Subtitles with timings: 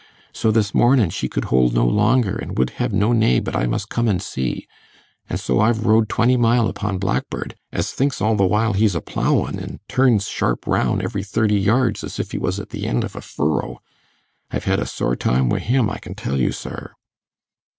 [0.33, 3.67] So this mornin' she could hold no longer, an' would hev no nay but I
[3.67, 4.67] must come an' see;
[5.29, 9.01] an' so I've rode twenty mile upo' Blackbird, as thinks all the while he's a
[9.01, 13.03] ploughin', an' turns sharp roun', every thirty yards, as if he was at the end
[13.03, 13.77] of a furrow.
[14.49, 16.93] I've hed a sore time wi' him, I can tell you, sir.